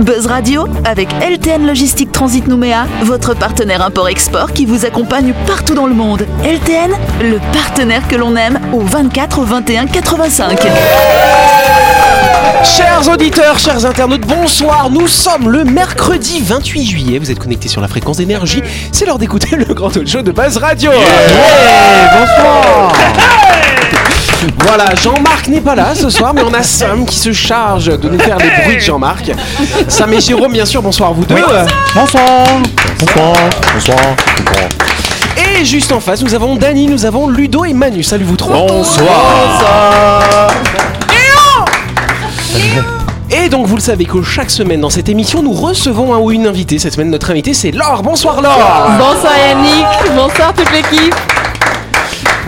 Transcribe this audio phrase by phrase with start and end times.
[0.00, 5.86] Buzz Radio avec LTN Logistique Transit Nouméa, votre partenaire import-export qui vous accompagne partout dans
[5.86, 6.26] le monde.
[6.42, 6.90] LTN,
[7.22, 10.60] le partenaire que l'on aime au 24 21 85.
[12.64, 14.88] Chers auditeurs, chers internautes, bonsoir.
[14.90, 17.18] Nous sommes le mercredi 28 juillet.
[17.18, 18.62] Vous êtes connectés sur la fréquence d'énergie.
[18.92, 20.90] C'est l'heure d'écouter le grand talk show de Buzz Radio.
[20.90, 22.92] bonsoir.
[24.58, 28.08] Voilà, Jean-Marc n'est pas là ce soir, mais on a Sam qui se charge de
[28.08, 29.30] nous faire les bruits de Jean-Marc.
[29.88, 31.36] Sam et Jérôme, bien sûr, bonsoir à vous deux.
[31.94, 32.22] Bonsoir.
[33.00, 33.32] Bonsoir.
[33.72, 33.98] Bonsoir.
[35.36, 38.02] Et juste en face, nous avons Dany, nous avons Ludo et Manu.
[38.02, 38.66] Salut vous trois.
[38.66, 40.50] Bonsoir.
[43.30, 46.30] Et donc vous le savez que chaque semaine dans cette émission, nous recevons un ou
[46.30, 46.78] une invitée.
[46.78, 48.02] Cette semaine, notre invité c'est Laure.
[48.02, 48.90] Bonsoir Laure.
[48.98, 51.14] Bonsoir Yannick, bonsoir toute l'équipe.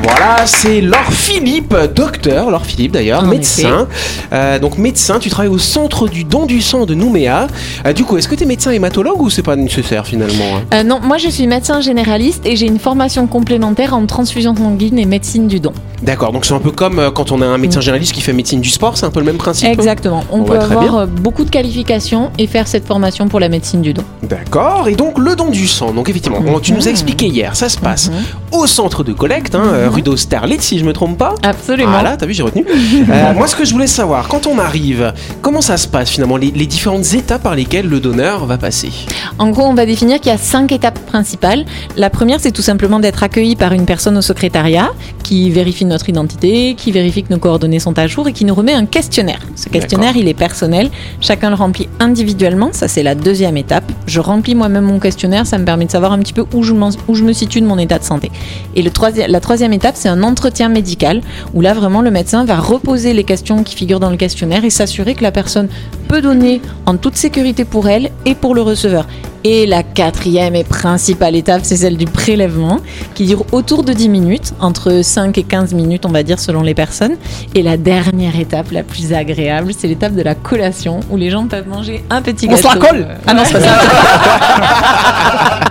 [0.09, 3.89] Voilà, c'est Laure Philippe, docteur, Laure Philippe d'ailleurs, En médecin.
[4.33, 7.49] Euh, donc médecin, tu travailles au centre du don du sang de Nouméa.
[7.85, 10.63] Euh, du coup, est-ce que tu es médecin hématologue ou c'est pas nécessaire finalement hein?
[10.75, 14.97] Euh, non, moi je suis médecin généraliste et j'ai une formation complémentaire en transfusion sanguine
[15.01, 15.73] et médecine du don.
[16.03, 18.33] D'accord, donc c'est un peu comme euh, quand on a un médecin généraliste qui fait
[18.33, 20.23] médecine du sport, c'est un peu le même principe Exactement.
[20.31, 23.83] On peut très avoir euh, beaucoup de qualifications et faire cette formation pour la médecine
[23.83, 24.03] du don.
[24.23, 25.93] D'accord, et donc le don du sang.
[25.93, 26.61] Donc effectivement, Mhm.
[26.61, 28.11] tu nous as expliqué hier, ça se passe
[28.53, 31.35] au centre de collecte, hein, euh, rue d'Austerlitz si je me trompe pas.
[31.43, 31.91] Absolument.
[31.91, 32.65] Voilà, t'as vu, j'ai retenu.
[33.09, 36.37] Euh, moi, ce que je voulais savoir, quand on arrive, comment ça se passe finalement,
[36.37, 38.91] les, les différentes étapes par lesquelles le donneur va passer?
[39.39, 41.65] En gros, on va définir qu'il y a cinq étapes principales.
[41.97, 44.91] La première, c'est tout simplement d'être accueilli par une personne au secrétariat
[45.23, 48.55] qui vérifie notre identité, qui vérifie que nos coordonnées sont à jour et qui nous
[48.55, 49.41] remet un questionnaire.
[49.57, 50.91] Ce questionnaire, il est personnel.
[51.21, 52.71] Chacun le remplit individuellement.
[52.73, 53.91] Ça, c'est la deuxième étape.
[54.07, 55.47] Je remplis moi-même mon questionnaire.
[55.47, 56.73] Ça me permet de savoir un petit peu où je,
[57.09, 58.31] où je me situe de mon état de santé.
[58.75, 61.21] Et le troisième, la troisième étape, c'est un entretien médical
[61.55, 64.71] où là, vraiment, le médecin va reposer les questions qui figurent dans le questionnaire et
[64.71, 65.69] s'assurer que la personne
[66.09, 69.07] peut donner en toute sécurité pour elle et pour le receveur.
[69.45, 72.79] Et la quatrième et principale étape, c'est celle du prélèvement,
[73.15, 76.63] qui dure autour de 10 minutes, entre 5 et 15 minutes, on va dire, selon
[76.63, 77.15] les personnes.
[77.55, 81.47] Et la dernière étape, la plus agréable, c'est l'étape de la collation, où les gens
[81.47, 82.69] peuvent manger un petit On gâteau.
[82.71, 85.61] se la colle Euh, Ah non, c'est pas ça.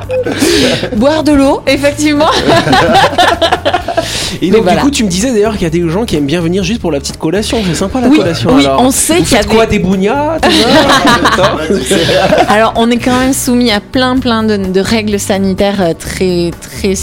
[0.96, 2.30] Boire de l'eau, effectivement.
[4.42, 4.80] Et donc, voilà.
[4.80, 6.64] du coup, tu me disais d'ailleurs qu'il y a des gens qui aiment bien venir
[6.64, 7.60] juste pour la petite collation.
[7.66, 8.82] C'est sympa la Oui, collation oui, alors.
[8.82, 10.38] on sait qu'il y a quoi, des bougnats
[12.50, 16.52] Alors, on est quand même soumis à plein, plein de, de règles sanitaires euh, très,
[16.62, 16.94] très,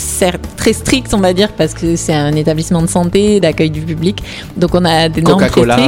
[0.57, 4.23] très strictes, on va dire, parce que c'est un établissement de santé, d'accueil du public.
[4.57, 5.41] Donc, on a des normes.
[5.41, 5.79] Coca-Cola.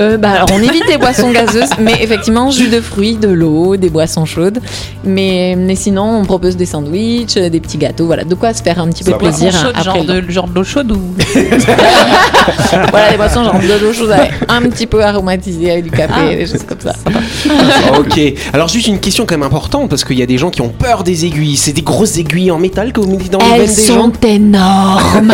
[0.00, 3.76] Euh, bah, alors, on évite les boissons gazeuses, mais effectivement, jus de fruits, de l'eau,
[3.76, 4.60] des boissons chaudes.
[5.04, 8.62] Mais, mais sinon, on propose des sandwichs, euh, des petits gâteaux, voilà, de quoi se
[8.62, 9.18] faire un petit peu va.
[9.18, 11.14] plaisir Boisson chaude, après genre le de, genre de l'eau chaude ou
[12.90, 16.36] Voilà, des boissons genre de l'eau chaude avec un petit peu aromatisé avec du café,
[16.36, 16.92] des choses comme ça.
[17.98, 18.20] ok.
[18.52, 20.68] Alors juste une question quand même importante parce qu'il y a des gens qui ont
[20.68, 21.56] peur des aiguilles.
[21.56, 23.94] C'est des grosses aiguilles en métal que vous mettez dans les Elles veines des gens.
[24.04, 25.32] sont énormes.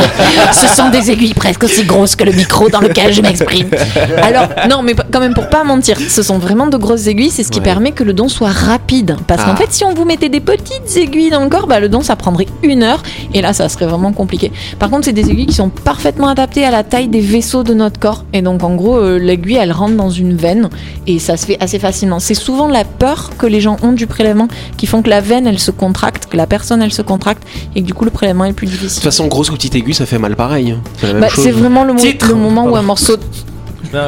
[0.53, 3.69] Ce sont des aiguilles presque aussi grosses que le micro dans lequel je m'exprime.
[4.23, 7.31] Alors, non, mais quand même pour pas mentir, ce sont vraiment de grosses aiguilles.
[7.31, 7.65] C'est ce qui Ouais.
[7.65, 9.17] permet que le don soit rapide.
[9.29, 9.51] Parce Ah.
[9.51, 12.01] qu'en fait, si on vous mettait des petites aiguilles dans le corps, bah, le don
[12.03, 13.03] ça prendrait une heure.
[13.35, 14.51] Et là, ça serait vraiment compliqué.
[14.79, 17.75] Par contre, c'est des aiguilles qui sont parfaitement adaptées à la taille des vaisseaux de
[17.75, 18.25] notre corps.
[18.33, 20.69] Et donc, en gros, euh, l'aiguille, elle rentre dans une veine
[21.07, 22.19] et ça se fait assez facilement.
[22.21, 25.47] C'est souvent la peur que les gens ont du prélèvement qui font que la veine,
[25.47, 27.43] elle se contracte, que la personne, elle se contracte
[27.75, 28.95] et que du coup, le prélèvement est plus De difficile.
[28.97, 30.71] toute façon, grosse ou petite aiguille, ça fait mal pareil.
[30.73, 30.81] hein.
[31.01, 32.29] C'est Bah, c'est vraiment le, mo- Titre.
[32.29, 33.17] le moment où un morceau.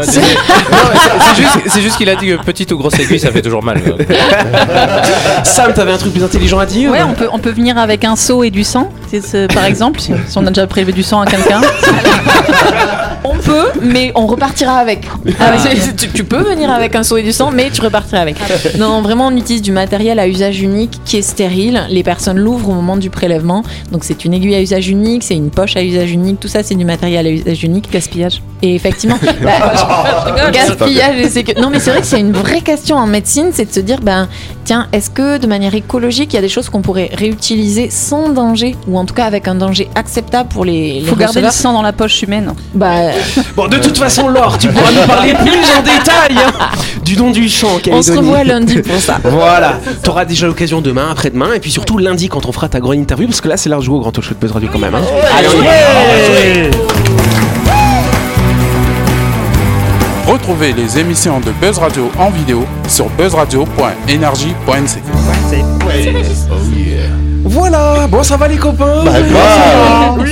[0.03, 3.81] C'est- juste, qu'il a dit que petite ou grosse aiguille, ça fait toujours mal.
[5.45, 8.05] Sam, t'avais un truc plus intelligent à dire Ouais, on peut, on peut venir avec
[8.05, 11.21] un seau et du sang, c'est- par exemple, si on a déjà prélevé du sang
[11.21, 11.61] à quelqu'un.
[13.27, 15.07] On peut, mais on repartira avec.
[15.41, 15.53] Ah,
[15.97, 18.37] tu, tu peux venir avec un seau et du sang, mais tu repartiras avec.
[18.79, 21.85] Non, non, vraiment, on utilise du matériel à usage unique qui est stérile.
[21.89, 23.63] Les personnes l'ouvrent au moment du prélèvement.
[23.93, 26.39] Donc, c'est une aiguille à usage unique, c'est une poche à usage unique.
[26.39, 27.91] Tout ça, c'est du matériel à usage unique.
[27.91, 28.43] Gaspillage.
[28.61, 29.73] Et effectivement, bah,
[30.53, 33.51] gaspillage, et c'est que- non mais c'est vrai que c'est une vraie question en médecine,
[33.53, 34.29] c'est de se dire, ben
[34.65, 38.29] tiens, est-ce que de manière écologique, il y a des choses qu'on pourrait réutiliser sans
[38.31, 41.51] danger, ou en tout cas avec un danger acceptable pour les, Il faut garder le
[41.51, 42.53] sang dans la poche humaine.
[42.75, 43.11] Bah,
[43.57, 46.53] Bon, de toute façon, Laure, tu pourras nous parler plus en détail hein,
[47.05, 47.79] du don du chant.
[47.91, 49.19] on se revoit lundi pour ça.
[49.25, 52.97] Voilà, t'auras déjà l'occasion demain, après-demain, et puis surtout lundi quand on fera ta grande
[52.97, 54.69] interview, parce que là c'est l'heure de jouer au grand talk show de Buzz Radio
[54.73, 54.95] quand même.
[54.95, 55.03] hein.
[55.37, 57.14] Allez, on y
[60.47, 65.03] Retrouvez les émissions de Buzz Radio en vidéo sur buzzradio.energie.nc.
[67.47, 69.13] Voilà, bon ça va les copains Bah,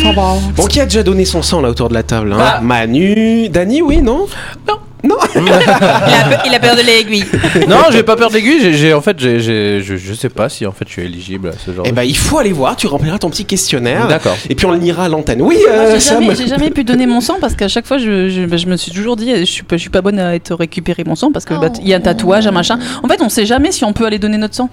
[0.02, 0.34] ça va.
[0.54, 2.60] Bon qui a déjà donné son sang là autour de la table hein Bah.
[2.60, 4.26] Manu, Dani oui non?
[4.68, 4.74] Non.
[5.34, 7.24] il, a peur, il a peur de l'aiguille.
[7.68, 8.60] Non, j'ai pas peur d'aiguille.
[8.60, 11.02] J'ai, j'ai- en fait, j'ai, j'ai- je, je sais pas si en fait je suis
[11.02, 11.84] éligible à ce genre.
[11.86, 14.06] Eh de ben, il faut aller voir, tu rempliras ton petit questionnaire.
[14.08, 14.36] D'accord.
[14.48, 15.42] Et puis on le lira à l'antenne.
[15.42, 16.22] Oui, euh, J'ai Sam.
[16.22, 18.76] jamais, j'ai jamais pu donner mon sang parce qu'à chaque fois, je, je, je me
[18.76, 21.32] suis toujours dit, je suis, pas- je suis pas bonne à être récupérer mon sang
[21.32, 22.78] parce que bah, il y a un tatouage, un machin.
[23.02, 24.70] En fait, on sait jamais si on peut aller donner notre sang.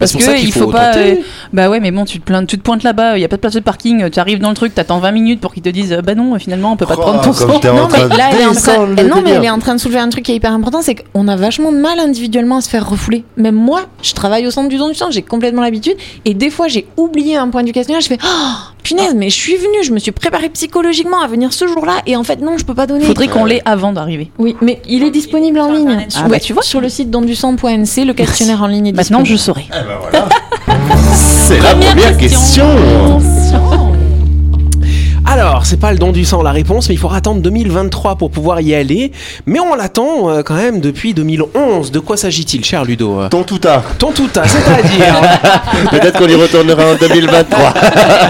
[0.00, 0.96] Parce ça que qu'il il faut faut pas.
[0.96, 1.14] euh,
[1.52, 3.36] bah ouais, mais bon, tu te, plains- tu te pointes là-bas, il y a pas
[3.36, 5.68] de place de parking, tu arrives dans le truc, t'attends 20 minutes pour qu'ils te
[5.68, 7.22] disent, euh, bah non, finalement, on peut pas te Oh, prendre
[7.60, 8.54] ton en Non, mais là, elle est, en train...
[8.54, 9.38] descendre le eh non, mais délire.
[9.38, 11.36] elle est en train de soulever un truc qui est hyper important, c'est qu'on a
[11.36, 13.24] vachement de mal individuellement à se faire refouler.
[13.36, 15.94] Même moi, je travaille au centre du don du sang, j'ai complètement l'habitude.
[16.24, 19.36] Et des fois, j'ai oublié un point du questionnaire, je fais oh, punaise, mais je
[19.36, 22.56] suis venue, je me suis préparée psychologiquement à venir ce jour-là, et en fait, non,
[22.58, 23.04] je peux pas donner.
[23.04, 24.30] Faudrait qu'on l'ait avant d'arriver.
[24.38, 26.06] Oui, mais il est disponible en ligne.
[26.16, 26.62] Ah, bah, tu vois.
[26.62, 29.36] Sur le site dondusang.nc, le questionnaire en ligne est Maintenant, je
[31.14, 33.20] C'est la première question.
[35.32, 38.32] Alors, c'est pas le don du sang la réponse, mais il faudra attendre 2023 pour
[38.32, 39.12] pouvoir y aller.
[39.46, 41.92] Mais on l'attend euh, quand même depuis 2011.
[41.92, 43.28] De quoi s'agit-il, cher Ludo?
[43.28, 43.80] Ton tout à.
[43.96, 45.14] Ton tout à, c'est-à-dire?
[45.92, 47.74] Peut-être qu'on y retournera en 2023.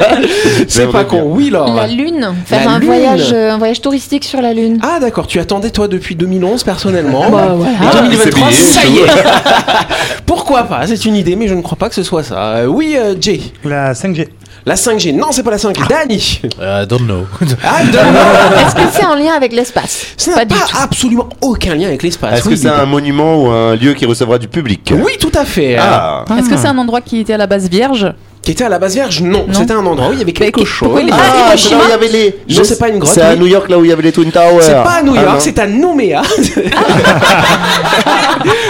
[0.69, 1.23] C'est pas con.
[1.25, 1.73] Oui, Laure.
[1.75, 2.89] La Lune, faire La un, Lune.
[2.89, 4.79] Voyage, euh, un voyage touristique sur la Lune.
[4.83, 7.31] Ah d'accord, tu attendais toi depuis 2011 personnellement.
[7.31, 7.73] Bah, voilà.
[7.73, 9.07] Et 2023, C'est ça y est.
[10.27, 10.87] Pourquoi pas?
[10.87, 12.57] C'est une idée, mais je ne crois pas que ce soit ça.
[12.57, 13.41] Euh, oui, euh, Jay.
[13.65, 14.29] La 5G.
[14.67, 15.15] La 5G.
[15.17, 15.89] Non, c'est pas la 5G.
[15.89, 16.41] Danny.
[16.61, 17.27] I don't know.
[17.65, 17.93] Ah, non.
[18.67, 22.39] Est-ce que c'est en lien avec l'espace Ça n'a Pas absolument aucun lien avec l'espace.
[22.41, 24.93] Est-ce Oui, que c'est un monument ou un lieu qui recevra du public?
[24.95, 25.77] Oui, tout à fait.
[25.79, 28.07] Ah, Est-ce que c'est un endroit qui était à la base vierge?
[28.43, 29.53] Qui était à la base vierge Non, Non.
[29.53, 30.99] c'était un endroit où il y avait quelque qui- chose.
[31.03, 32.39] il Ah, c'est là où Hiroshima il y avait les.
[32.57, 33.37] Non, c'est pas une grotte, C'est à.
[33.37, 34.63] New York là où il y avait les Twin Towers.
[34.63, 36.23] C'est pas à New Ah, York, c'est à Nouméa.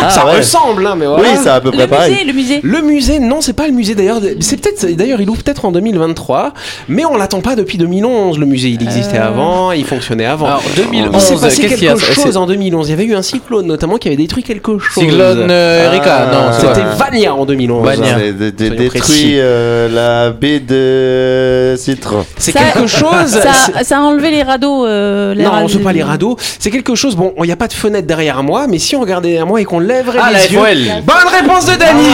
[0.02, 0.38] Ah, ça ouais.
[0.38, 1.22] ressemble, hein, mais voilà.
[1.22, 2.10] Oui, c'est à peu près Le pareil.
[2.12, 2.60] musée, le musée.
[2.62, 4.20] Le musée, non, c'est pas le musée d'ailleurs.
[4.40, 6.52] C'est peut-être, d'ailleurs, il ouvre peut-être en 2023,
[6.88, 8.38] mais on l'attend pas depuis 2011.
[8.38, 10.46] Le musée, il existait avant, il fonctionnait avant.
[10.46, 12.88] Alors, il 2011, s'est passé a quelque chose en 2011.
[12.88, 15.04] Il y avait eu un cyclone notamment qui avait détruit quelque chose.
[15.04, 17.84] Cyclone euh, Erika, Ah, non, C'était Vania en 2011.
[17.84, 18.16] Vania.
[18.50, 19.38] Détruit.
[19.60, 22.24] Euh, la baie de Citron.
[22.38, 23.28] C'est Ça- quelque chose.
[23.28, 24.86] Ça, ça a enlevé les radeaux.
[24.86, 26.36] euh, les Non, radeaux- c'est pas les radeaux.
[26.58, 27.14] C'est quelque chose.
[27.16, 29.60] Bon, il n'y a pas de fenêtre derrière moi, mais si on regardait derrière moi
[29.60, 30.58] et qu'on lèverait Ah, les la yeux.
[30.58, 31.02] FOL.
[31.04, 32.04] Bonne réponse de Dany.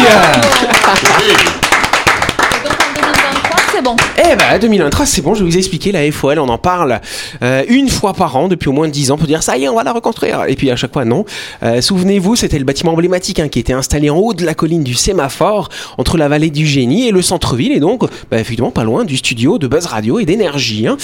[2.65, 3.97] Donc en 2023, c'est bon.
[4.19, 7.01] Eh ben 2023, c'est bon, je vais vous expliquer la FOL, on en parle
[7.43, 9.69] euh, une fois par an depuis au moins 10 ans pour dire ça y est,
[9.69, 10.45] on va la reconstruire.
[10.49, 11.27] Et puis à chaque fois non.
[11.63, 14.83] Euh, Souvenez-vous, c'était le bâtiment emblématique hein, qui était installé en haut de la colline
[14.83, 15.69] du sémaphore
[15.99, 19.19] entre la vallée du génie et le centre-ville et donc bah, effectivement pas loin du
[19.19, 20.87] studio de Buzz Radio et d'énergie.
[20.87, 20.97] hein.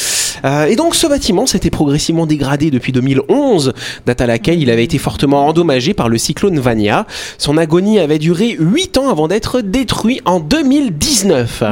[0.44, 3.74] Euh, et donc ce bâtiment s'était progressivement dégradé depuis 2011,
[4.06, 7.06] date à laquelle il avait été fortement endommagé par le cyclone Vania.
[7.36, 11.62] Son agonie avait duré 8 ans avant d'être détruit en 2019.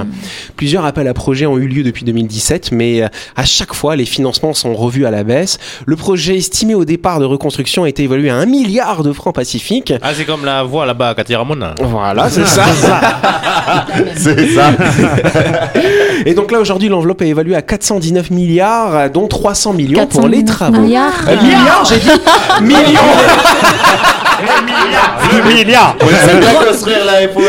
[0.57, 4.05] Plusieurs appels à projets ont eu lieu depuis 2017, mais euh, à chaque fois, les
[4.05, 5.59] financements sont revus à la baisse.
[5.87, 9.35] Le projet estimé au départ de reconstruction a été évalué à 1 milliard de francs
[9.35, 9.93] pacifiques.
[10.03, 11.75] Ah, c'est comme la voie là-bas à Katiramona.
[11.81, 12.65] Voilà, c'est ça.
[14.17, 14.71] C'est ça.
[16.27, 20.45] Et donc là, aujourd'hui, l'enveloppe est évaluée à 419 milliards, dont 300 millions pour les
[20.45, 20.81] 419 travaux.
[20.81, 21.13] milliards.
[21.29, 22.11] Euh, milliards, j'ai dit
[22.63, 23.01] millions.
[25.33, 27.43] Le milliard C'est bien construire la FOL.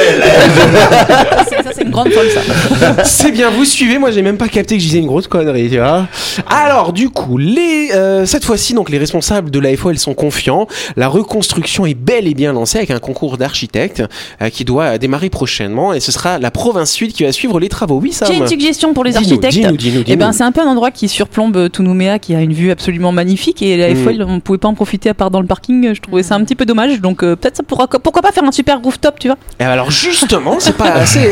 [1.63, 3.04] Ça, c'est une grande folle, ça.
[3.04, 3.98] C'est bien, vous suivez.
[3.98, 6.08] Moi, j'ai même pas capté que je disais une grosse connerie, tu vois.
[6.48, 10.68] Alors, du coup, les, euh, cette fois-ci, donc, les responsables de la FOL sont confiants.
[10.96, 14.03] La reconstruction est bel et bien lancée avec un concours d'architectes
[14.41, 17.70] euh, qui doit démarrer prochainement et ce sera la province sud qui va suivre les
[17.70, 18.00] travaux.
[18.01, 18.25] Oui, ça.
[18.25, 19.53] J'ai une suggestion pour les architectes.
[19.53, 20.18] dis-nous, dis-nous, Eh dis-nous.
[20.18, 22.72] ben, c'est un peu un endroit qui surplombe euh, tout Nouméa, qui a une vue
[22.72, 23.62] absolument magnifique.
[23.62, 23.96] Et la.
[23.96, 25.94] FOL, on pouvait pas en profiter à part dans le parking.
[25.94, 27.01] Je trouvais ça un petit peu dommage.
[27.01, 27.88] Donc, euh, peut-être ça pourra.
[27.88, 31.30] Pourquoi pas faire un super rooftop, tu vois Et alors, justement, c'est pas assez.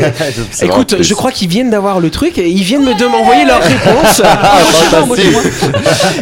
[0.62, 3.60] Écoute, je crois qu'ils viennent d'avoir le truc et ils viennent me de m'envoyer leur
[3.60, 4.22] réponse.
[4.32, 4.58] Ah.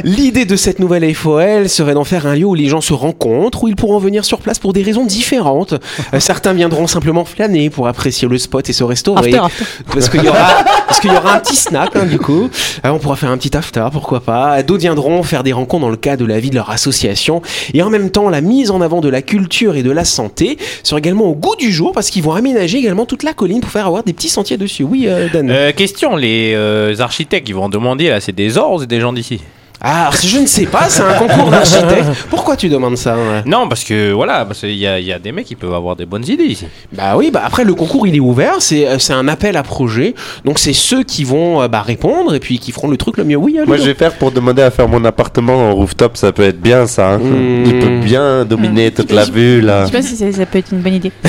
[0.04, 3.64] L'idée de cette nouvelle FOL serait d'en faire un lieu où les gens se rencontrent,
[3.64, 5.74] où ils pourront venir sur place pour des raisons différentes.
[6.14, 9.34] Euh, certains viendront simplement flâner pour apprécier le spot et se restaurer.
[9.34, 9.64] After, after.
[9.92, 12.48] Parce qu'il y aura, parce qu'il y aura un petit snack, hein, du coup.
[12.84, 14.62] Euh, on pourra faire un petit after, pourquoi pas.
[14.62, 17.42] D'autres viendront faire des rencontres dans le cadre de la vie de leur association.
[17.74, 20.56] Et en même temps, la mise en avant de la culture et de la santé
[20.82, 23.70] sera également au goût du jour parce qu'ils vont aménager également toute la colline pour
[23.70, 24.84] faire avoir des petits sentiers dessus.
[24.84, 25.50] Oui, euh, Dan.
[25.50, 29.12] Euh, question, les euh, architectes, ils vont demander là, c'est des ors ou des gens
[29.12, 29.40] d'ici?
[29.80, 32.08] Ah, je ne sais pas, c'est un concours d'architectes.
[32.30, 33.42] Pourquoi tu demandes ça hein?
[33.46, 35.72] Non, parce que voilà, parce qu'il y a, il y a des mecs qui peuvent
[35.72, 36.66] avoir des bonnes idées ici.
[36.92, 39.62] Bah oui, bah après le concours il est ouvert, c'est euh, c'est un appel à
[39.62, 43.18] projet, donc c'est ceux qui vont euh, bah, répondre et puis qui feront le truc
[43.18, 43.36] le mieux.
[43.36, 46.16] Oui, Moi, je vais faire pour demander à faire mon appartement en rooftop.
[46.16, 47.10] Ça peut être bien, ça.
[47.12, 47.18] hein.
[47.18, 47.64] Mmh.
[47.66, 49.82] Il peut bien dominer toute la vue, là.
[49.82, 51.12] Je sais pas si ça, ça peut être une bonne idée.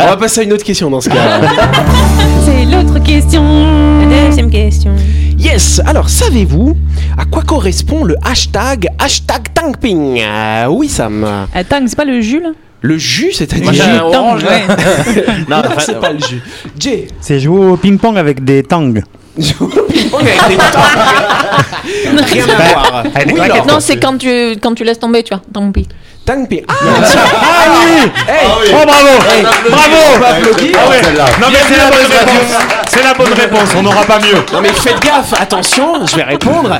[0.00, 1.16] On va passer à une autre question dans ce cas.
[2.44, 3.42] C'est l'autre question.
[4.08, 4.92] Deuxième question.
[5.44, 5.80] Yes.
[5.86, 6.76] Alors savez-vous
[7.18, 10.20] À quoi correspond le hashtag hashtag Tangping?
[10.20, 11.46] Euh, Oui, Sam.
[11.54, 13.84] Attends, c'est pas le Jules Le jus, c'est-à-dire?
[13.86, 14.62] Un orange, ouais.
[15.48, 16.42] Non, c'est pas le jus.
[16.78, 17.08] Jay.
[17.20, 18.92] C'est jouer au ping-pong avec des tangs.
[19.36, 19.46] Rien
[22.48, 23.04] à voir.
[23.14, 23.54] Avec des Oui, claquettes.
[23.54, 23.66] alors.
[23.66, 24.28] Non, c'est quand tu,
[24.62, 25.42] quand tu laisses tomber, tu vois.
[25.52, 25.70] Tant
[26.24, 26.32] pis.
[26.32, 26.64] Tangping.
[26.68, 28.10] Ah, Ah oui.
[28.28, 29.08] Hey, Oh bravo.
[29.70, 30.24] Bravo.
[30.24, 31.02] Ah ouais.
[31.02, 31.24] Celle-là.
[31.40, 32.56] Non mais c'est la bonne réponse.
[32.88, 34.44] C'est la bonne réponse, on n'aura pas mieux.
[34.52, 36.78] Non mais faites gaffe, attention, je vais répondre.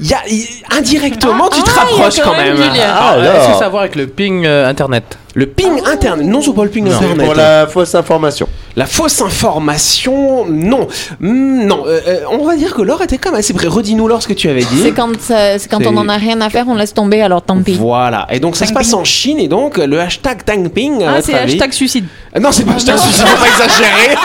[0.00, 0.46] Il y a, il-
[0.78, 2.70] indirectement, tu te Ah, il y a rapproches quand quand même même.
[2.80, 5.18] Ah, Est-ce que ça a à voir avec le ping euh, internet.
[5.34, 7.26] Le ping interne, non, c'est pas le ping C'est internet.
[7.26, 8.48] pour la fausse information.
[8.78, 10.86] La fausse information, non.
[11.18, 13.66] Hmm, non, euh, euh, on va dire que Laure était quand même assez près.
[13.66, 14.82] Redis-nous Laure ce que tu avais dit.
[14.84, 17.42] C'est quand, ça- c'est quand on en a rien à faire, on laisse tomber, alors
[17.42, 17.74] tant pis.
[17.74, 21.34] Voilà, et donc ça se passe en Chine, et donc le hashtag Tangping, Ah, c'est
[21.34, 22.04] hashtag suicide.
[22.32, 24.16] Ah Non, c'est pas hashtag suicide, faut pas exagérer.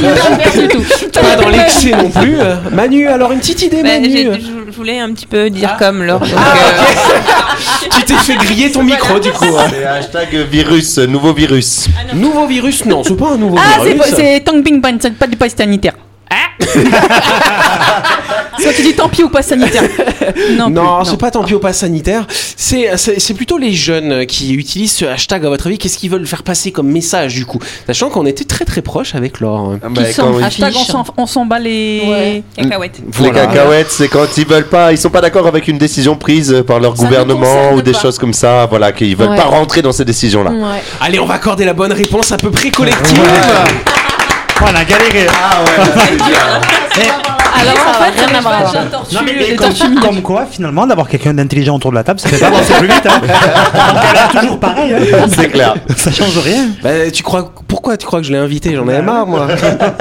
[0.00, 0.82] Rien du tout.
[1.12, 2.40] Pas dans l'excès non plus.
[2.40, 4.30] Euh, Manu, alors une petite idée, Ben, Manu
[4.78, 6.20] voulais un petit peu dire comme Laure.
[6.20, 6.34] donc, euh,
[7.90, 9.44] Tu t'es fait griller ton micro du coup.
[9.58, 9.66] hein.
[9.70, 11.88] C'est hashtag virus, nouveau virus.
[12.14, 14.10] Nouveau virus, non, c'est pas un nouveau Ah, c'est virus.
[14.10, 15.94] pas- c'est Tang Ping, pas, pas du pass sanitaire.
[18.60, 19.84] Soit tu dis tant pis ou pas sanitaire.
[20.56, 22.26] Non, Non, plus, c'est pas tant pis au pass sanitaire.
[22.56, 25.78] C'est, c'est, c'est plutôt les jeunes qui utilisent ce hashtag, à votre avis.
[25.78, 27.60] Qu'est-ce qu'ils veulent faire passer comme message, du coup?
[27.86, 29.76] Sachant qu'on était très très proche avec Laure.
[29.82, 30.02] Ah, bah,
[30.42, 32.42] Hashtag on s'en- on s'en bat les Ouais.
[32.56, 33.00] cacahuètes.
[33.20, 36.64] Les cacahuètes, c'est quand ils veulent pas, ils sont pas d'accord avec une décision prise
[36.66, 38.00] par leur Ça gouvernement ou des pas.
[38.00, 39.36] choses comme ça, voilà, qu'ils veulent Ouais.
[39.36, 40.50] pas rentrer dans ces décisions-là.
[40.50, 40.82] Ouais.
[41.00, 43.20] Allez, on va accorder la bonne réponse à peu près collective.
[44.60, 45.26] Oh, On a galéré
[47.60, 48.72] Alors en fait, rien à voir.
[49.12, 52.28] Non mais comme, tortues comme quoi, finalement, d'avoir quelqu'un d'intelligent autour de la table, ça
[52.28, 53.06] fait pas avancer plus vite.
[53.06, 53.20] Hein.
[53.90, 54.92] On galère toujours pareil.
[54.94, 55.26] Hein.
[55.34, 55.74] C'est clair.
[55.96, 56.68] Ça change rien.
[56.82, 59.46] Bah, tu crois pourquoi tu crois que je l'ai invité J'en avais marre moi.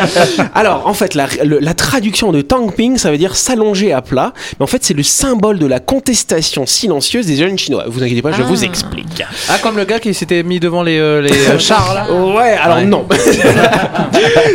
[0.56, 4.32] Alors en fait la, le- la traduction de Tangping ça veut dire s'allonger à plat,
[4.60, 7.86] mais en fait c'est le symbole de la contestation silencieuse des jeunes chinois.
[7.88, 9.24] Vous inquiétez pas, je vous explique.
[9.50, 12.56] Ah, comme le gars qui s'était mis devant les, euh, les euh, chars là Ouais,
[12.62, 12.86] alors Ouais.
[12.86, 13.06] non.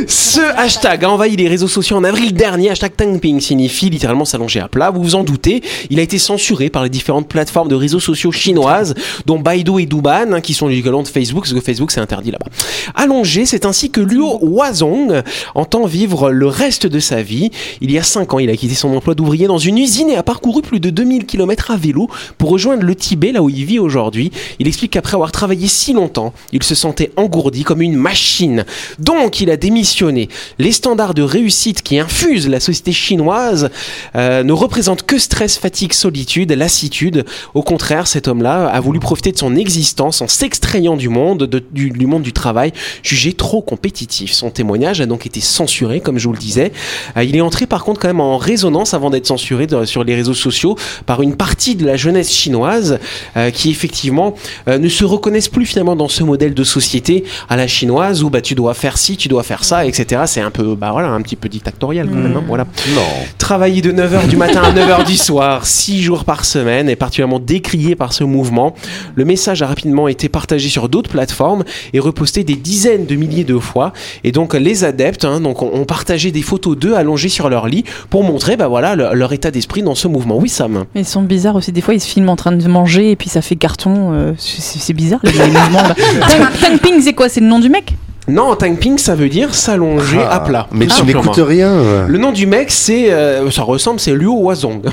[0.09, 2.71] Ce hashtag a envahi les réseaux sociaux en avril dernier.
[2.71, 4.91] Hashtag Tangping signifie littéralement s'allonger à plat.
[4.91, 8.33] Vous vous en doutez, il a été censuré par les différentes plateformes de réseaux sociaux
[8.33, 8.95] chinoises,
[9.27, 12.31] dont Baidu et Douban, hein, qui sont l'équivalent de Facebook, parce que Facebook c'est interdit
[12.31, 12.47] là-bas.
[12.95, 15.23] Allongé, c'est ainsi que Luo Huazong
[15.55, 17.51] entend vivre le reste de sa vie.
[17.81, 20.17] Il y a 5 ans, il a quitté son emploi d'ouvrier dans une usine et
[20.17, 22.09] a parcouru plus de 2000 km à vélo
[22.39, 24.31] pour rejoindre le Tibet, là où il vit aujourd'hui.
[24.59, 28.65] Il explique qu'après avoir travaillé si longtemps, il se sentait engourdi comme une machine.
[28.99, 30.29] Donc, il a démissionné.
[30.59, 33.71] Les standards de réussite qui infusent la société chinoise
[34.17, 37.25] euh, ne représentent que stress, fatigue, solitude, lassitude.
[37.55, 41.63] Au contraire, cet homme-là a voulu profiter de son existence en s'extrayant du monde, de-
[41.71, 44.33] du, du monde du travail, jugé trop compétitif.
[44.33, 46.73] Son témoignage a donc été censuré, comme je vous le disais.
[47.17, 50.05] Euh, il est entré par contre quand même en résonance avant d'être censuré de- sur
[50.05, 50.77] les réseaux sociaux
[51.07, 52.99] par une partie de la jeunesse chinoise
[53.37, 54.35] euh, qui effectivement
[54.67, 58.41] ne se reconnaissent plus finalement dans ce modèle de société à la chinoise où bah
[58.41, 60.23] tu dois faire ci, tu dois faire ça, etc.
[60.27, 62.37] C'est un peu bah voilà un petit peu dictatorial quand même.
[62.37, 62.62] hein, voilà.
[62.95, 63.03] Non.
[63.39, 67.39] Travailler de 9h du matin à 9h du soir, 6 jours par semaine, est particulièrement
[67.39, 68.75] décrié par ce mouvement.
[69.15, 73.45] Le message a rapidement été partagé sur d'autres plateformes et reposté des dizaines de milliers
[73.45, 73.93] de fois.
[74.25, 77.85] Et donc les adeptes hein, donc, ont, partagé des photos d'eux allongés sur leur lit
[78.11, 80.37] pour montrer bah, voilà, leur, leur état d'esprit dans ce mouvement.
[80.37, 81.73] Oui Sam Mais ils sont bizarres aussi.
[81.73, 84.13] Des fois, ils se filment en train de manger et puis ça fait carton.
[84.13, 85.83] euh, c'est bizarre les, mouvements.
[86.61, 87.29] Tang Ping, c'est quoi?
[87.29, 87.95] C'est le nom du mec?
[88.33, 90.67] Non, Tangping ça veut dire s'allonger à plat.
[90.73, 92.07] Mais tu n'écoutes rien.
[92.07, 94.83] Le nom du mec c'est, euh, ça ressemble, c'est Luo Huazong.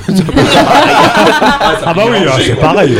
[1.82, 2.96] Ah bah oui, ah, c'est pareil.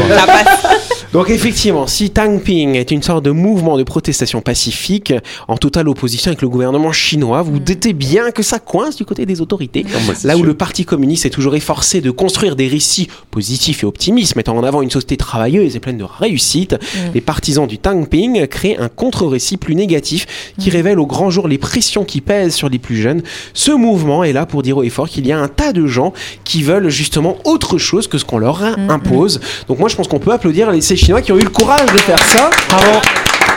[1.12, 5.12] Donc effectivement, si Tangping est une sorte de mouvement de protestation pacifique
[5.49, 9.26] en totale opposition avec le gouvernement chinois, vous doutez bien que ça coince du côté
[9.26, 9.85] des autorités.
[10.25, 14.37] Là où le Parti communiste est toujours efforcé de construire des récits positifs et optimistes,
[14.37, 16.76] mettant en avant une société travailleuse et pleine de réussite,
[17.12, 21.59] les partisans du Tangping créent un contre-récit plus négatif qui révèle au grand jour les
[21.59, 23.23] pressions qui pèsent sur les plus jeunes.
[23.52, 25.87] Ce mouvement est là pour dire haut et fort qu'il y a un tas de
[25.88, 26.12] gens
[26.45, 29.40] qui veulent justement autre chose que ce qu'on leur impose.
[29.67, 31.99] Donc moi je pense qu'on peut applaudir les- Chinois qui ont eu le courage de
[31.99, 32.50] faire ça.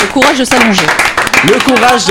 [0.02, 0.86] Le courage de s'allonger.
[1.46, 2.06] Le courage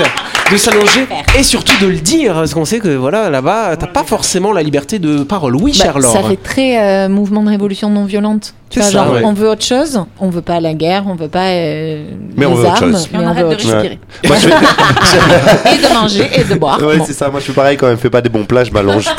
[0.51, 1.07] de, s'allonger
[1.39, 4.63] et surtout de le dire parce qu'on sait que voilà là-bas t'as pas forcément la
[4.63, 5.57] liberté de parole.
[5.57, 6.13] Oui, Bah, cher Laure.
[6.13, 8.53] ça fait très euh, mouvement de révolution non violente.
[8.69, 9.23] Tu vois, ça, genre, ouais.
[9.25, 12.05] on veut autre chose, on veut pas la guerre, on veut pas euh,
[12.37, 13.09] Mais on les veut autre armes, chose.
[13.13, 13.99] mais on on, arrête veut de autre respirer.
[14.27, 14.49] Moi, fais-
[15.75, 16.83] Et de manger et de boire.
[16.83, 17.05] Ouais, Bon.
[17.07, 17.31] c'est ça.
[17.31, 19.07] Moi, je suis pareil quand elle me fait pas des bons plats, je m'allonge.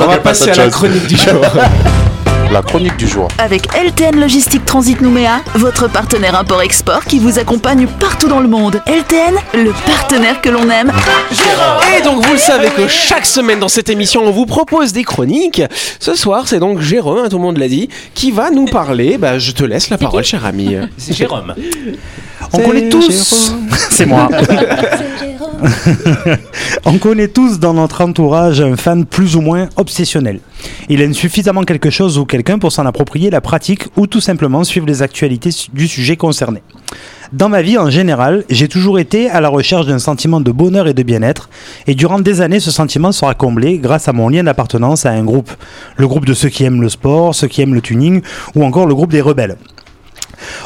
[0.00, 1.42] On va passer à la chronique du jour.
[2.52, 3.28] La chronique du jour.
[3.38, 8.82] Avec LTN Logistique Transit Nouméa, votre partenaire import-export qui vous accompagne partout dans le monde.
[8.86, 10.92] LTN, le partenaire que l'on aime.
[11.96, 15.02] Et donc vous le savez que chaque semaine dans cette émission on vous propose des
[15.02, 15.62] chroniques.
[15.98, 19.16] Ce soir c'est donc Jérôme, hein, tout le monde l'a dit, qui va nous parler.
[19.16, 20.76] Bah, je te laisse la parole cher ami.
[20.98, 21.54] C'est Jérôme.
[22.52, 23.54] On connaît tous.
[23.90, 24.28] C'est moi.
[26.84, 30.40] On connaît tous dans notre entourage un fan plus ou moins obsessionnel.
[30.88, 34.64] Il aime suffisamment quelque chose ou quelqu'un pour s'en approprier la pratique ou tout simplement
[34.64, 36.62] suivre les actualités du sujet concerné.
[37.32, 40.86] Dans ma vie en général, j'ai toujours été à la recherche d'un sentiment de bonheur
[40.86, 41.48] et de bien-être,
[41.86, 45.24] et durant des années, ce sentiment sera comblé grâce à mon lien d'appartenance à un
[45.24, 45.50] groupe.
[45.96, 48.20] Le groupe de ceux qui aiment le sport, ceux qui aiment le tuning,
[48.54, 49.56] ou encore le groupe des rebelles.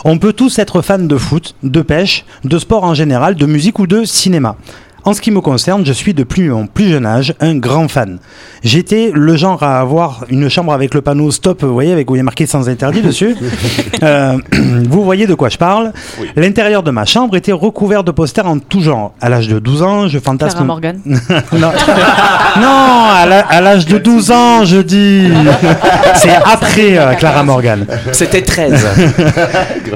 [0.04, 3.78] On peut tous être fans de foot, de pêche, de sport en général, de musique
[3.78, 4.56] ou de cinéma.
[5.06, 8.18] En ce qui me concerne, je suis depuis mon plus jeune âge un grand fan.
[8.64, 12.16] J'étais le genre à avoir une chambre avec le panneau stop, vous voyez, avec où
[12.16, 13.36] il y a marqué sans interdit dessus.
[14.02, 14.36] Euh,
[14.90, 15.92] vous voyez de quoi je parle.
[16.36, 19.14] L'intérieur de ma chambre était recouvert de posters en tout genre.
[19.22, 20.50] À l'âge de 12 ans, je fantasme.
[20.50, 21.00] Clara Morgan.
[21.06, 21.18] non,
[22.60, 25.28] non à l'âge de 12 ans, je dis.
[26.14, 27.86] C'est après euh, Clara Morgan.
[28.12, 28.86] C'était 13.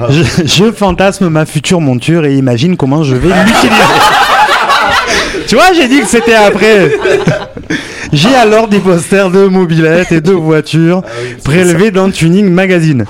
[0.09, 3.83] Je, je fantasme ma future monture et imagine comment je vais l'utiliser.
[5.51, 6.89] Tu vois, j'ai dit que c'était après.
[8.13, 11.01] J'ai alors des posters de mobilettes et de voitures
[11.43, 13.03] prélevés dans Tuning Magazine.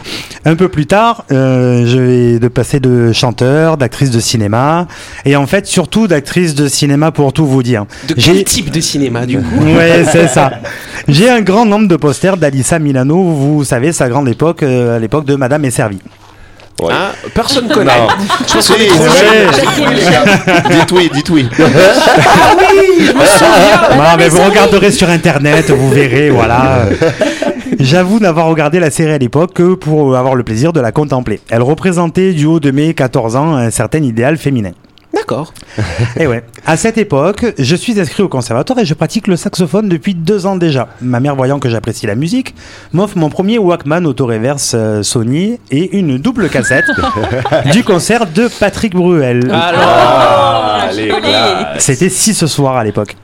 [0.44, 4.88] Un peu plus tard, euh, je vais de passer de chanteur, d'actrice de cinéma,
[5.24, 7.86] et en fait surtout d'actrice de cinéma pour tout vous dire.
[8.08, 9.64] De J'ai- quel type de cinéma du coup?
[9.64, 10.50] Ouais, c'est ça.
[11.08, 15.00] J'ai un grand nombre de posters d'Alissa Milano, vous savez, sa grande époque, euh, à
[15.00, 16.00] l'époque de Madame est servie.
[16.90, 18.00] Hein Personne connaît.
[18.00, 18.08] Non.
[18.48, 19.20] Je pense qu'on Si, est trop si.
[19.20, 20.80] jeunes.
[20.80, 21.48] dites oui, dites oui.
[23.98, 26.86] Non, mais vous regarderez sur internet, vous verrez, voilà.
[27.80, 31.40] J'avoue n'avoir regardé la série à l'époque que pour avoir le plaisir de la contempler.
[31.50, 34.72] Elle représentait du haut de mes 14 ans un certain idéal féminin.
[35.22, 35.54] D'accord.
[36.20, 36.44] Et ouais.
[36.66, 40.48] À cette époque, je suis inscrit au conservatoire et je pratique le saxophone depuis deux
[40.48, 40.88] ans déjà.
[41.00, 42.56] Ma mère, voyant que j'apprécie la musique,
[42.92, 46.86] m'offre mon premier Walkman auto-reverse euh, Sony et une double cassette
[47.72, 49.52] du concert de Patrick Bruel.
[49.52, 51.76] Allez, classe.
[51.78, 53.16] C'était si ce soir à l'époque.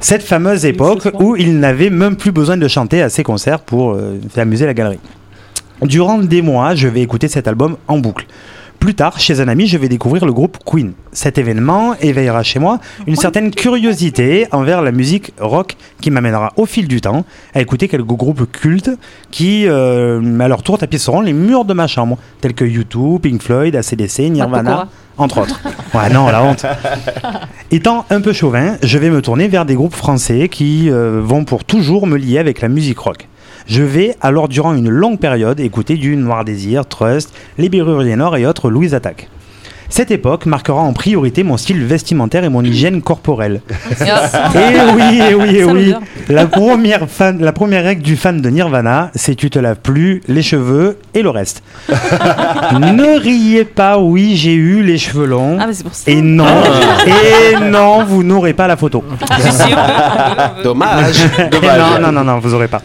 [0.00, 3.92] Cette fameuse époque où il n'avait même plus besoin de chanter à ses concerts pour
[3.92, 5.00] euh, faire amuser la galerie.
[5.82, 8.26] Durant des mois, je vais écouter cet album en boucle.
[8.86, 10.92] Plus tard, chez un ami, je vais découvrir le groupe Queen.
[11.10, 16.66] Cet événement éveillera chez moi une certaine curiosité envers la musique rock qui m'amènera au
[16.66, 18.92] fil du temps à écouter quelques groupes cultes
[19.32, 23.42] qui, euh, à leur tour, tapisseront les murs de ma chambre, tels que U2, Pink
[23.42, 24.88] Floyd, ACDC, Nirvana, Pokora.
[25.18, 25.60] entre autres.
[25.92, 26.64] Ouais, non, la honte.
[27.72, 31.44] Étant un peu chauvin, je vais me tourner vers des groupes français qui euh, vont
[31.44, 33.26] pour toujours me lier avec la musique rock.
[33.66, 38.36] Je vais alors durant une longue période écouter du Noir Désir, Trust, Les Berruriers Nord
[38.36, 39.28] et autres Louise Attaque.
[39.88, 43.60] Cette époque marquera en priorité mon style vestimentaire et mon hygiène corporelle.
[44.00, 45.94] Et oui, et oui, et Ça oui.
[46.28, 50.22] La première, fan, la première règle du fan de Nirvana, c'est tu te laves plus
[50.28, 51.62] les cheveux et le reste.
[51.88, 55.58] ne riez pas, oui, j'ai eu les cheveux longs.
[55.60, 56.10] Ah, mais c'est pour ça.
[56.10, 56.46] Et non,
[57.06, 59.04] et non, vous n'aurez pas la photo.
[60.64, 61.24] Dommage.
[61.52, 62.82] non, non, non, non, vous aurez pas.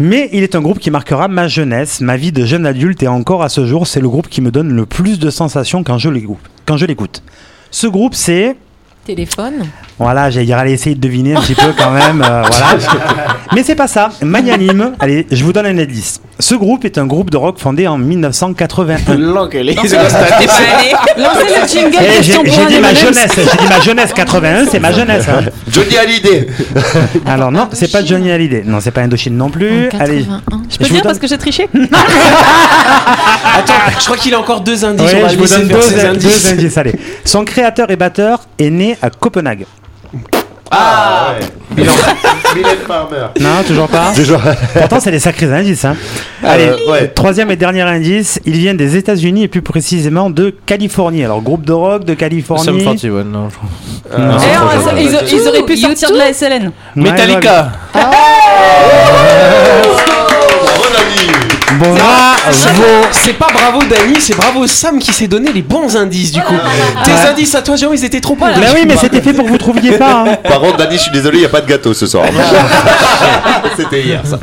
[0.00, 3.08] Mais il est un groupe qui marquera ma jeunesse, ma vie de jeune adulte et
[3.08, 5.98] encore à ce jour, c'est le groupe qui me donne le plus de sensations quand
[5.98, 7.22] je l'écoute.
[7.72, 8.56] Ce groupe, c'est
[9.18, 9.64] Téléphone.
[9.98, 12.76] voilà, j'allais dire, allez essayer de deviner un petit peu quand même, euh, voilà.
[13.54, 14.10] Mais c'est pas ça.
[14.20, 16.20] Magnanime, allez, je vous donne un indice.
[16.38, 19.16] Ce groupe est un groupe de rock fondé en 1981.
[19.16, 19.74] L'enculé.
[19.74, 23.80] T'es pas allé Lancez le jingle Eh, question J'ai dit ma jeunesse, j'ai dit ma
[23.80, 25.24] jeunesse 81, c'est ma jeunesse.
[25.26, 25.40] hein.
[25.72, 26.46] Johnny Hallyday.
[27.26, 29.88] Alors non, c'est pas Johnny Hallyday, non, c'est pas Indochine non plus.
[29.98, 30.62] Allez, 81.
[30.70, 31.66] Je peux Je dire parce que j'ai triché
[33.56, 35.10] Attends, je crois qu'il a encore deux indices.
[35.12, 36.52] Ouais, on va je vous laisser donne faire deux, ses deux indices.
[36.52, 36.78] indices.
[36.78, 36.92] allez.
[37.24, 39.66] Son créateur et batteur est né à Copenhague.
[40.70, 41.46] Ah ouais.
[42.54, 43.26] Mylène Farmer.
[43.40, 44.12] Non, toujours pas.
[44.14, 44.40] Toujours.
[44.74, 45.84] Pourtant, c'est des sacrés indices.
[45.86, 45.96] hein.
[46.44, 47.08] Allez, Euh, ouais.
[47.08, 51.24] troisième et dernier indice, il vient des États-Unis et plus précisément de Californie.
[51.24, 52.84] Alors, groupe de rock de Sum Californie.
[52.84, 53.48] 41, non.
[54.18, 54.36] Non.
[54.36, 54.40] Eh,
[54.84, 54.98] ça- jeune.
[54.98, 56.70] ils, ils auraient pu sortir de la SLN.
[56.96, 57.72] Metallica.
[61.78, 62.36] Bon, bra-
[63.12, 66.54] C'est pas bravo Dani, c'est bravo Sam qui s'est donné les bons indices du coup.
[67.04, 68.46] Tes indices à toi, Jérôme, ils étaient trop bons.
[68.46, 70.24] Bah oui, mais c'était fait pour que vous trouviez pas.
[70.26, 70.36] hein.
[70.44, 72.24] Par contre, Dani, je suis désolé, il n'y a pas de gâteau ce soir.
[73.76, 74.40] C'était hier, ça.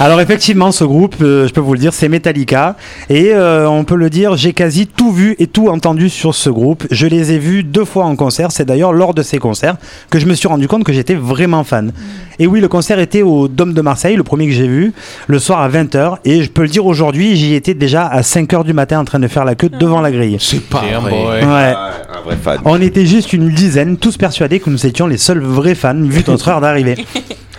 [0.00, 2.76] Alors effectivement, ce groupe, euh, je peux vous le dire, c'est Metallica.
[3.08, 6.50] Et euh, on peut le dire, j'ai quasi tout vu et tout entendu sur ce
[6.50, 6.84] groupe.
[6.90, 8.50] Je les ai vus deux fois en concert.
[8.52, 9.76] C'est d'ailleurs lors de ces concerts
[10.10, 11.92] que je me suis rendu compte que j'étais vraiment fan.
[12.38, 14.92] Et oui, le concert était au Dôme de Marseille, le premier que j'ai vu,
[15.28, 16.16] le soir à 20h.
[16.24, 19.18] Et je peux le dire aujourd'hui, j'y étais déjà à 5h du matin en train
[19.20, 20.38] de faire la queue devant la grille.
[20.40, 21.12] C'est pas vrai.
[21.12, 21.42] Ouais.
[21.42, 22.58] Un vrai fan.
[22.64, 26.24] On était juste une dizaine, tous persuadés que nous étions les seuls vrais fans, vu
[26.26, 26.96] notre heure d'arrivée.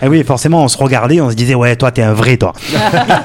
[0.02, 2.52] Et oui, forcément, on se regardait, on se disait, ouais, toi, t'es un vrai, toi.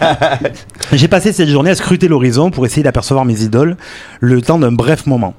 [0.93, 3.75] J'ai passé cette journée à scruter l'horizon pour essayer d'apercevoir mes idoles,
[4.21, 5.33] le temps d'un bref moment.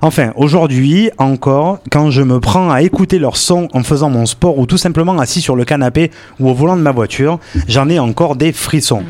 [0.00, 4.58] Enfin, aujourd'hui, encore, quand je me prends à écouter leur son en faisant mon sport
[4.58, 7.98] ou tout simplement assis sur le canapé ou au volant de ma voiture, j'en ai
[7.98, 9.02] encore des frissons.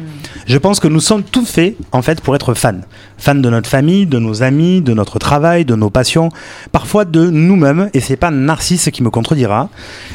[0.47, 2.81] Je pense que nous sommes tous faits, en fait, pour être fans.
[3.19, 6.31] Fans de notre famille, de nos amis, de notre travail, de nos passions,
[6.71, 9.69] parfois de nous-mêmes, et c'est pas Narcisse qui me contredira.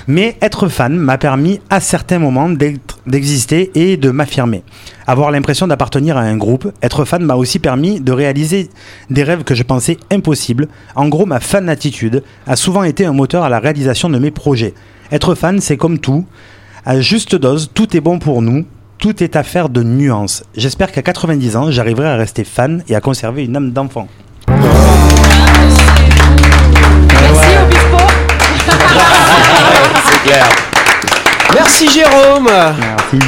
[0.08, 2.50] Mais être fan m'a permis, à certains moments,
[3.06, 4.64] d'exister et de m'affirmer.
[5.06, 8.70] Avoir l'impression d'appartenir à un groupe, être fan m'a aussi permis de réaliser
[9.10, 10.70] des rêves que je pensais impossibles.
[10.96, 14.32] En gros, ma fan attitude a souvent été un moteur à la réalisation de mes
[14.32, 14.74] projets.
[15.12, 16.26] Être fan, c'est comme tout.
[16.86, 18.66] À juste dose, tout est bon pour nous.
[19.04, 20.46] Tout est affaire de nuances.
[20.56, 24.08] J'espère qu'à 90 ans, j'arriverai à rester fan et à conserver une âme d'enfant.
[30.08, 30.48] C'est clair.
[31.54, 32.48] Merci Jérôme.
[32.48, 33.20] Merci.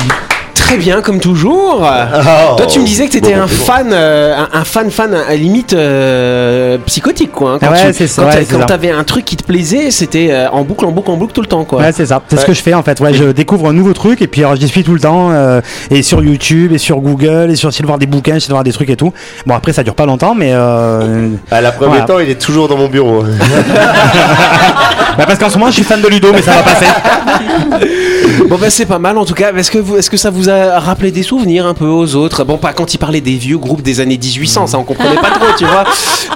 [0.65, 1.79] Très bien, comme toujours.
[1.83, 2.55] Oh.
[2.57, 4.89] Toi, tu me disais que tu étais Bon, un bon, fan, euh, un, un fan,
[4.89, 7.51] fan à la limite euh, psychotique, quoi.
[7.53, 7.57] hein.
[7.61, 10.29] Quand Ouais, tu- c'est ça, Quand ouais, quand t'avais un truc qui te plaisait, c'était
[10.31, 11.81] euh, en boucle, en boucle, en boucle tout le temps, quoi.
[11.81, 12.19] Ouais, c'est ça.
[12.29, 12.99] C'est ce que je fais en fait.
[12.99, 15.29] Ouais, je découvre un nouveau truc et puis alors je dis suis tout le temps
[15.31, 18.47] euh, et sur YouTube et sur Google et sur essayer de voir des bouquins, essayer
[18.49, 19.13] de voir des trucs et tout.
[19.45, 22.05] Bon après ça dure pas longtemps mais euh, À la premier Voilà.
[22.05, 23.23] temps, il est toujours dans mon bureau.
[25.17, 26.85] bah, parce qu'en ce moment je suis fan de Ludo mais ça va passer.
[28.49, 29.53] Bon bah c'est pas mal en tout cas.
[29.53, 32.43] Est-ce que, vous- est-ce que ça vous a rappelé des souvenirs un peu aux autres?
[32.43, 35.31] Bon pas quand il parlait des vieux groupes des années 1800, ça on comprenait pas
[35.31, 35.83] trop, tu vois.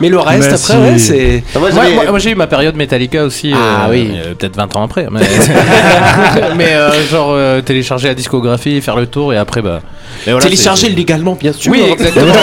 [0.01, 0.71] Mais le reste Merci.
[0.71, 1.43] après ouais c'est.
[1.55, 1.59] Ah,
[2.09, 3.53] moi, j'ai eu ma période Metallica aussi.
[3.53, 4.11] Ah euh, oui.
[4.13, 5.07] euh, Peut-être 20 ans après.
[5.11, 5.21] Mais,
[6.57, 9.81] mais, euh, genre euh, télécharger la discographie, faire le tour et après bah.
[10.25, 11.71] voilà, Télécharger légalement bien sûr.
[11.71, 12.33] Oui, exactement.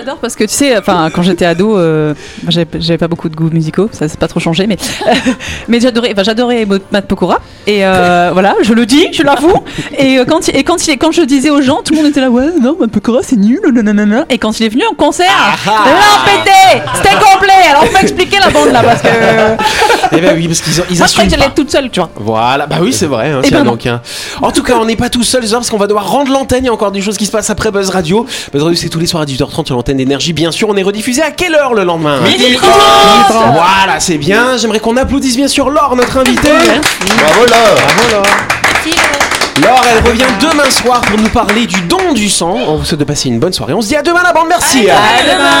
[0.00, 2.14] J'adore parce que tu sais, enfin quand j'étais ado, euh,
[2.48, 4.78] j'avais pas beaucoup de goûts musicaux, ça c'est pas trop changé, mais
[5.68, 9.62] mais j'adorais, enfin j'adorais Matt Pokora et euh, voilà, je le dis, je l'avoue.
[9.98, 12.10] Et euh, quand il, et quand il, quand je disais aux gens, tout le monde
[12.10, 14.24] était là, ouais non Matt Pokora c'est nul, nanana.
[14.30, 17.52] Et quand il est venu en concert, Ah, là pété, c'était complet.
[17.70, 19.08] Alors on m'a expliqué la bande là parce que
[20.16, 22.00] Eh ben oui parce qu'ils ont- ils moi je croyais que j'allais toute seule, tu
[22.00, 22.08] vois.
[22.16, 23.30] Voilà, bah oui, c'est vrai.
[23.32, 24.00] Hein, Eh tiens ben donc, hein.
[24.40, 26.64] En tout cas, on n'est pas tout seul parce qu'on va devoir rendre l'antenne.
[26.64, 28.24] Il y a encore des choses qui se passent après Buzz Radio.
[28.52, 30.32] Buzz Radio, c'est tous les soirs à 18h30 sur l'antenne d'énergie.
[30.32, 32.20] Bien sûr, on est rediffusé à quelle heure le lendemain?
[32.20, 32.56] Midi
[33.52, 34.56] Voilà, c'est bien.
[34.56, 36.50] J'aimerais qu'on applaudisse bien sûr Laure, notre invitée.
[36.50, 38.26] Bravo là Bravo Laure.
[39.62, 42.56] Laure, elle revient demain soir pour nous parler du don du sang.
[42.66, 43.74] On vous souhaite de passer une bonne soirée.
[43.74, 44.88] On se dit à demain la bande, merci.
[44.88, 45.60] À demain